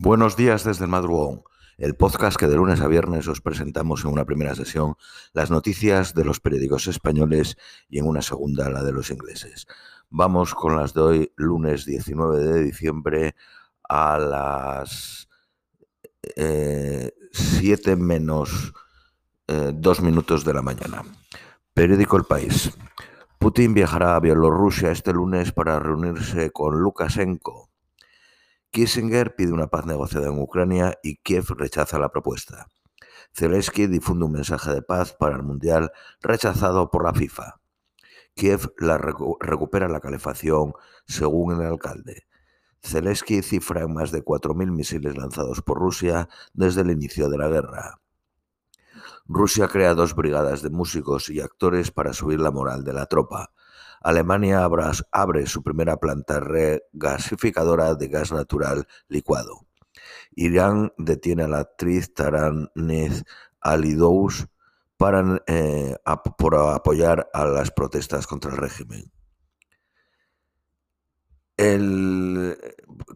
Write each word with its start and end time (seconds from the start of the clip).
Buenos 0.00 0.36
días 0.36 0.62
desde 0.62 0.84
el 0.84 0.90
madrugón, 0.92 1.42
el 1.76 1.96
podcast 1.96 2.38
que 2.38 2.46
de 2.46 2.54
lunes 2.54 2.80
a 2.80 2.86
viernes 2.86 3.26
os 3.26 3.40
presentamos 3.40 4.04
en 4.04 4.12
una 4.12 4.24
primera 4.24 4.54
sesión 4.54 4.94
las 5.32 5.50
noticias 5.50 6.14
de 6.14 6.24
los 6.24 6.38
periódicos 6.38 6.86
españoles 6.86 7.56
y 7.88 7.98
en 7.98 8.06
una 8.06 8.22
segunda 8.22 8.70
la 8.70 8.84
de 8.84 8.92
los 8.92 9.10
ingleses. 9.10 9.66
Vamos 10.08 10.54
con 10.54 10.76
las 10.76 10.94
de 10.94 11.00
hoy, 11.00 11.32
lunes 11.34 11.84
19 11.84 12.38
de 12.38 12.62
diciembre 12.62 13.34
a 13.88 14.18
las 14.18 15.28
7 16.36 17.90
eh, 17.90 17.96
menos 17.96 18.72
2 19.48 19.98
eh, 19.98 20.02
minutos 20.02 20.44
de 20.44 20.54
la 20.54 20.62
mañana. 20.62 21.02
Periódico 21.74 22.16
El 22.16 22.24
País. 22.24 22.70
Putin 23.40 23.74
viajará 23.74 24.14
a 24.14 24.20
Bielorrusia 24.20 24.92
este 24.92 25.12
lunes 25.12 25.50
para 25.50 25.80
reunirse 25.80 26.52
con 26.52 26.78
Lukashenko 26.78 27.67
Kissinger 28.70 29.34
pide 29.34 29.52
una 29.52 29.68
paz 29.68 29.86
negociada 29.86 30.28
en 30.28 30.38
Ucrania 30.38 30.98
y 31.02 31.16
Kiev 31.16 31.46
rechaza 31.56 31.98
la 31.98 32.10
propuesta. 32.10 32.68
Zelensky 33.34 33.86
difunde 33.86 34.26
un 34.26 34.32
mensaje 34.32 34.72
de 34.72 34.82
paz 34.82 35.14
para 35.14 35.36
el 35.36 35.42
Mundial 35.42 35.90
rechazado 36.20 36.90
por 36.90 37.04
la 37.04 37.14
FIFA. 37.14 37.60
Kiev 38.34 38.72
recupera 39.40 39.88
la 39.88 40.00
calefacción, 40.00 40.74
según 41.06 41.54
el 41.54 41.66
alcalde. 41.66 42.26
Zelensky 42.82 43.42
cifra 43.42 43.82
en 43.82 43.92
más 43.92 44.12
de 44.12 44.24
4.000 44.24 44.70
misiles 44.70 45.16
lanzados 45.16 45.62
por 45.62 45.78
Rusia 45.78 46.28
desde 46.52 46.82
el 46.82 46.90
inicio 46.90 47.28
de 47.28 47.38
la 47.38 47.48
guerra. 47.48 48.00
Rusia 49.26 49.68
crea 49.68 49.94
dos 49.94 50.14
brigadas 50.14 50.62
de 50.62 50.70
músicos 50.70 51.28
y 51.30 51.40
actores 51.40 51.90
para 51.90 52.12
subir 52.12 52.40
la 52.40 52.50
moral 52.50 52.84
de 52.84 52.92
la 52.92 53.06
tropa. 53.06 53.50
Alemania 54.00 54.68
abre 55.12 55.46
su 55.46 55.62
primera 55.62 55.96
planta 55.96 56.40
regasificadora 56.40 57.94
de 57.94 58.08
gas 58.08 58.32
natural 58.32 58.86
licuado. 59.08 59.66
Irán 60.32 60.92
detiene 60.98 61.44
a 61.44 61.48
la 61.48 61.58
actriz 61.60 62.14
Taranez 62.14 63.24
Alidous 63.60 64.46
para, 64.96 65.42
eh, 65.46 65.96
por 66.36 66.56
apoyar 66.56 67.28
a 67.32 67.44
las 67.46 67.70
protestas 67.70 68.26
contra 68.26 68.50
el 68.50 68.56
régimen. 68.56 69.10
El 71.56 72.56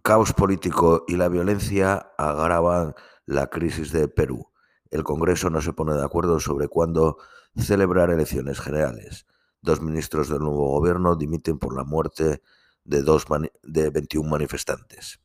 caos 0.02 0.32
político 0.32 1.04
y 1.06 1.16
la 1.16 1.28
violencia 1.28 2.12
agravan 2.18 2.94
la 3.24 3.48
crisis 3.48 3.92
de 3.92 4.08
Perú. 4.08 4.50
El 4.90 5.04
Congreso 5.04 5.48
no 5.48 5.60
se 5.60 5.72
pone 5.72 5.94
de 5.94 6.04
acuerdo 6.04 6.40
sobre 6.40 6.68
cuándo 6.68 7.18
celebrar 7.56 8.10
elecciones 8.10 8.60
generales. 8.60 9.26
Dos 9.62 9.80
ministros 9.80 10.28
del 10.28 10.40
nuevo 10.40 10.68
gobierno 10.68 11.16
dimiten 11.16 11.58
por 11.58 11.76
la 11.76 11.84
muerte 11.84 12.42
de, 12.84 13.02
dos 13.02 13.26
de 13.62 13.90
21 13.90 14.28
manifestantes. 14.28 15.20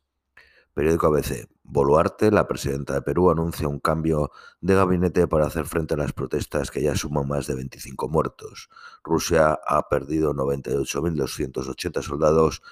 Periódico 0.72 1.08
ABC. 1.08 1.48
Boluarte, 1.64 2.30
la 2.30 2.46
presidenta 2.46 2.94
de 2.94 3.02
Perú, 3.02 3.30
anuncia 3.30 3.66
un 3.66 3.80
cambio 3.80 4.30
de 4.60 4.76
gabinete 4.76 5.26
para 5.26 5.46
hacer 5.46 5.66
frente 5.66 5.94
a 5.94 5.96
las 5.96 6.12
protestas 6.12 6.70
que 6.70 6.80
ya 6.80 6.94
suman 6.94 7.26
más 7.26 7.48
de 7.48 7.56
25 7.56 8.08
muertos. 8.08 8.68
Rusia 9.02 9.58
ha 9.66 9.88
perdido 9.88 10.32
98.280 10.34 12.02
soldados 12.02 12.62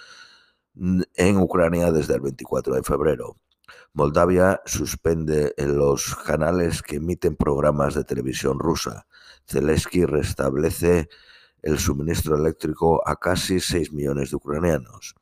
en 0.77 1.37
Ucrania 1.39 1.91
desde 1.91 2.15
el 2.15 2.21
24 2.21 2.77
de 2.77 2.85
febrero. 2.85 3.39
Moldavia 3.93 4.63
suspende 4.67 5.53
los 5.59 6.15
canales 6.15 6.83
que 6.83 6.97
emiten 6.97 7.35
programas 7.35 7.95
de 7.95 8.05
televisión 8.05 8.61
rusa. 8.61 9.07
Zelensky 9.47 10.05
restablece 10.05 11.09
el 11.67 11.81
suministro 11.81 12.37
eléctrico 12.37 13.03
a 13.05 13.17
casi 13.17 13.59
6 13.59 13.93
millones 13.93 14.31
de 14.31 14.37
ucranianos. 14.37 15.17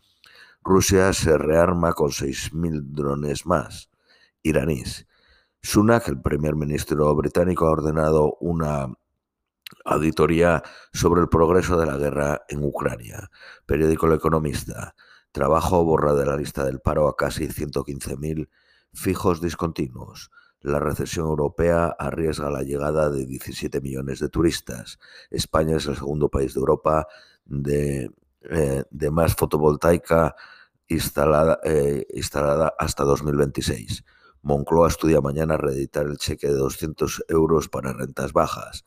Rusia 0.62 1.10
se 1.14 1.38
rearma 1.38 1.94
con 1.94 2.10
6.000 2.10 2.82
drones 2.92 3.46
más 3.46 3.88
iraníes. 4.42 5.06
Sunak, 5.62 6.06
el 6.08 6.20
primer 6.20 6.54
ministro 6.54 7.14
británico, 7.14 7.66
ha 7.66 7.70
ordenado 7.70 8.36
una 8.40 8.92
auditoría 9.86 10.62
sobre 10.92 11.22
el 11.22 11.30
progreso 11.30 11.78
de 11.78 11.86
la 11.86 11.96
guerra 11.96 12.42
en 12.50 12.62
Ucrania. 12.62 13.30
Periódico 13.64 14.06
El 14.06 14.12
Economista. 14.12 14.94
Trabajo 15.32 15.82
borra 15.82 16.12
de 16.12 16.26
la 16.26 16.36
lista 16.36 16.62
del 16.62 16.80
paro 16.80 17.08
a 17.08 17.16
casi 17.16 17.48
115.000 17.48 18.50
fijos 18.92 19.40
discontinuos. 19.40 20.30
La 20.64 20.80
recesión 20.80 21.26
europea 21.26 21.94
arriesga 21.98 22.48
la 22.48 22.62
llegada 22.62 23.10
de 23.10 23.26
17 23.26 23.82
millones 23.82 24.18
de 24.18 24.30
turistas. 24.30 24.98
España 25.30 25.76
es 25.76 25.84
el 25.84 25.94
segundo 25.94 26.30
país 26.30 26.54
de 26.54 26.60
Europa 26.60 27.06
de, 27.44 28.10
eh, 28.48 28.84
más 29.10 29.34
fotovoltaica 29.34 30.34
instalada, 30.88 31.60
eh, 31.64 32.06
hasta 32.78 33.04
2026. 33.04 34.04
Moncloa 34.40 34.88
estudia 34.88 35.20
mañana 35.20 35.58
reeditar 35.58 36.06
el 36.06 36.16
cheque 36.16 36.46
de 36.46 36.54
200 36.54 37.26
euros 37.28 37.68
para 37.68 37.92
rentas 37.92 38.32
bajas. 38.32 38.86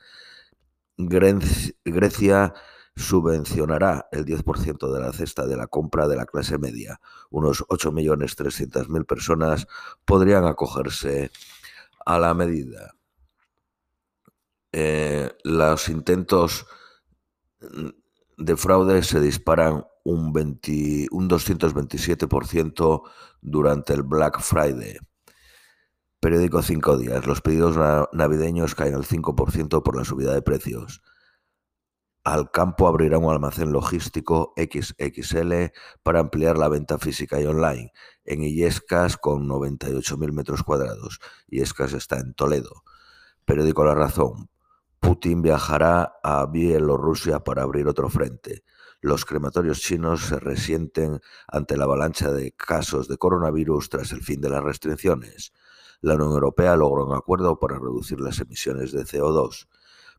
Grecia 0.98 2.56
subvencionará 2.96 4.08
el 4.12 4.26
10% 4.26 4.92
de 4.92 5.00
la 5.00 5.14
cesta 5.14 5.46
de 5.46 5.56
la 5.56 5.68
compra 5.68 6.08
de 6.08 6.16
la 6.16 6.26
clase 6.26 6.58
media. 6.58 7.00
Unos 7.30 7.64
8.300.000 7.68 9.06
personas 9.06 9.68
podrían 10.06 10.46
acogerse 10.46 11.30
a 12.08 12.18
la 12.20 12.34
medida. 12.34 12.94
Eh, 14.72 15.30
los 15.44 15.90
intentos 15.90 16.66
de 18.38 18.56
fraude 18.56 19.04
se 19.04 19.20
disparan 19.20 19.84
un, 20.06 20.32
20, 20.32 21.08
un 21.12 21.30
227% 21.30 23.02
durante 23.42 23.94
el 23.94 24.04
Black 24.04 24.40
Friday. 24.40 24.98
Periódico 26.22 26.62
5 26.62 26.98
días. 26.98 27.28
Los 27.28 27.42
pedidos 27.42 27.78
navideños 28.14 28.74
caen 28.74 28.96
al 28.96 29.04
5% 29.04 29.84
por 29.84 29.98
la 29.98 30.06
subida 30.06 30.34
de 30.34 30.42
precios. 30.42 31.02
Al 32.28 32.52
campo 32.52 32.90
abrirá 32.90 33.20
un 33.20 33.32
almacén 33.32 33.72
logístico 33.72 34.54
XXL 34.58 35.72
para 36.04 36.20
ampliar 36.20 36.58
la 36.58 36.68
venta 36.68 36.98
física 36.98 37.40
y 37.40 37.46
online 37.46 37.94
en 38.26 38.44
Illescas 38.44 39.16
con 39.16 39.48
98.000 39.48 40.34
metros 40.34 40.62
cuadrados. 40.62 41.22
Illescas 41.48 41.94
está 41.94 42.20
en 42.20 42.34
Toledo. 42.34 42.84
Periódico 43.46 43.86
La 43.86 43.96
Razón. 43.96 44.50
Putin 45.00 45.42
viajará 45.42 46.20
a 46.22 46.46
Bielorrusia 46.48 47.46
para 47.46 47.64
abrir 47.64 47.88
otro 47.88 48.10
frente. 48.10 48.66
Los 49.00 49.24
crematorios 49.24 49.80
chinos 49.80 50.26
se 50.26 50.38
resienten 50.38 51.22
ante 51.48 51.78
la 51.78 51.86
avalancha 51.86 52.30
de 52.34 52.52
casos 52.52 53.08
de 53.08 53.18
coronavirus 53.18 53.90
tras 53.90 54.12
el 54.12 54.22
fin 54.22 54.42
de 54.42 54.50
las 54.50 54.62
restricciones. 54.66 55.54
La 56.02 56.16
Unión 56.16 56.34
Europea 56.34 56.76
logró 56.76 57.06
un 57.06 57.16
acuerdo 57.16 57.58
para 57.58 57.80
reducir 57.80 58.20
las 58.20 58.38
emisiones 58.42 58.92
de 58.92 59.06
CO2. 59.06 59.70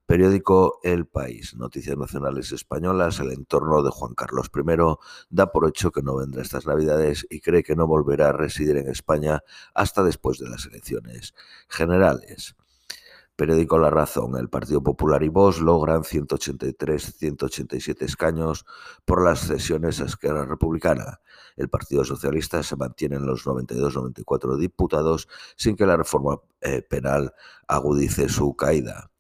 Periódico 0.08 0.80
El 0.82 1.04
País, 1.06 1.54
Noticias 1.54 1.98
Nacionales 1.98 2.50
Españolas, 2.52 3.20
el 3.20 3.30
entorno 3.30 3.82
de 3.82 3.90
Juan 3.90 4.14
Carlos 4.14 4.50
I 4.56 4.62
da 5.28 5.52
por 5.52 5.68
hecho 5.68 5.92
que 5.92 6.00
no 6.00 6.16
vendrá 6.16 6.40
estas 6.40 6.66
Navidades 6.66 7.26
y 7.28 7.40
cree 7.42 7.62
que 7.62 7.76
no 7.76 7.86
volverá 7.86 8.30
a 8.30 8.32
residir 8.32 8.78
en 8.78 8.88
España 8.88 9.42
hasta 9.74 10.02
después 10.02 10.38
de 10.38 10.48
las 10.48 10.64
elecciones 10.64 11.34
generales. 11.68 12.56
Periódico 13.36 13.78
La 13.78 13.90
Razón, 13.90 14.38
el 14.38 14.48
Partido 14.48 14.82
Popular 14.82 15.22
y 15.22 15.28
Vox 15.28 15.60
logran 15.60 16.04
183-187 16.04 18.00
escaños 18.00 18.64
por 19.04 19.22
las 19.22 19.40
cesiones 19.40 20.00
a 20.00 20.06
Esquerra 20.06 20.46
Republicana. 20.46 21.20
El 21.54 21.68
Partido 21.68 22.02
Socialista 22.06 22.62
se 22.62 22.76
mantiene 22.76 23.16
en 23.16 23.26
los 23.26 23.44
92-94 23.44 24.56
diputados 24.56 25.28
sin 25.54 25.76
que 25.76 25.84
la 25.84 25.98
reforma 25.98 26.40
eh, 26.62 26.80
penal 26.80 27.34
agudice 27.66 28.30
su 28.30 28.56
caída. 28.56 29.10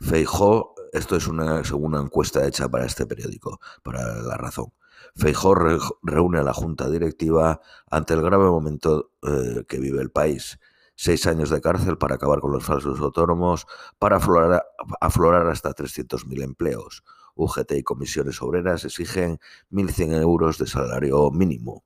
Feijó, 0.00 0.74
esto 0.92 1.16
es 1.16 1.26
una 1.26 1.64
segunda 1.64 2.00
encuesta 2.00 2.46
hecha 2.46 2.68
para 2.68 2.84
este 2.84 3.06
periódico, 3.06 3.60
para 3.82 4.22
La 4.22 4.36
Razón. 4.36 4.72
Feijó 5.14 5.54
reúne 6.02 6.38
a 6.38 6.42
la 6.42 6.52
Junta 6.52 6.90
Directiva 6.90 7.60
ante 7.90 8.14
el 8.14 8.22
grave 8.22 8.44
momento 8.44 9.12
eh, 9.22 9.64
que 9.66 9.78
vive 9.78 10.02
el 10.02 10.10
país. 10.10 10.58
Seis 10.94 11.26
años 11.26 11.50
de 11.50 11.60
cárcel 11.60 11.98
para 11.98 12.16
acabar 12.16 12.40
con 12.40 12.52
los 12.52 12.64
falsos 12.64 13.00
autónomos, 13.00 13.66
para 13.98 14.16
aflorar, 14.16 14.64
aflorar 15.00 15.46
hasta 15.48 15.74
300.000 15.74 16.42
empleos. 16.42 17.02
UGT 17.34 17.72
y 17.72 17.82
comisiones 17.82 18.40
obreras 18.40 18.84
exigen 18.84 19.38
1.100 19.70 20.20
euros 20.22 20.58
de 20.58 20.66
salario 20.66 21.30
mínimo. 21.30 21.84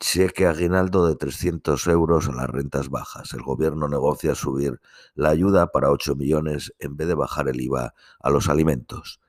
Cheque 0.00 0.46
aguinaldo 0.46 1.06
de 1.06 1.16
300 1.16 1.86
euros 1.88 2.28
a 2.28 2.32
las 2.32 2.48
rentas 2.48 2.88
bajas. 2.88 3.32
El 3.32 3.42
gobierno 3.42 3.88
negocia 3.88 4.34
subir 4.34 4.80
la 5.14 5.30
ayuda 5.30 5.72
para 5.72 5.90
8 5.90 6.14
millones 6.14 6.72
en 6.78 6.96
vez 6.96 7.08
de 7.08 7.14
bajar 7.14 7.48
el 7.48 7.60
IVA 7.60 7.94
a 8.20 8.30
los 8.30 8.48
alimentos. 8.48 9.20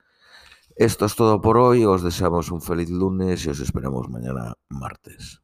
Esto 0.76 1.06
es 1.06 1.16
todo 1.16 1.40
por 1.40 1.58
hoy. 1.58 1.84
Os 1.84 2.02
deseamos 2.02 2.50
un 2.50 2.62
feliz 2.62 2.88
lunes 2.88 3.44
y 3.44 3.50
os 3.50 3.60
esperamos 3.60 4.08
mañana 4.08 4.54
martes. 4.68 5.42